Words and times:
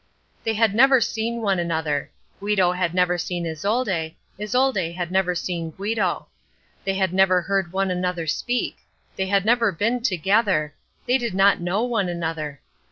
They 0.43 0.55
had 0.55 0.73
never 0.73 0.99
seen 0.99 1.43
one 1.43 1.59
another. 1.59 2.09
Guido 2.39 2.71
had 2.71 2.95
never 2.95 3.19
seen 3.19 3.45
Isolde, 3.45 4.15
Isolde 4.39 4.93
had 4.93 5.11
never 5.11 5.35
seen 5.35 5.69
Guido. 5.69 6.25
They 6.85 6.95
had 6.95 7.13
never 7.13 7.41
heard 7.43 7.71
one 7.71 7.91
another 7.91 8.25
speak. 8.25 8.77
They 9.15 9.27
had 9.27 9.45
never 9.45 9.71
been 9.71 10.01
together. 10.01 10.73
They 11.05 11.19
did 11.19 11.35
not 11.35 11.61
know 11.61 11.83
one 11.83 12.09
another. 12.09 12.61